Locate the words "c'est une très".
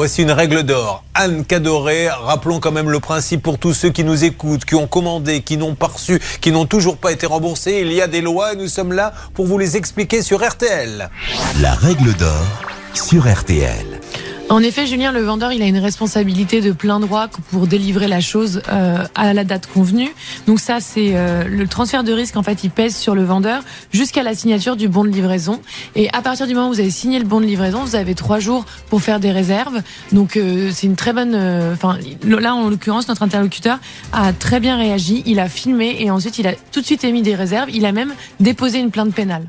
30.74-31.12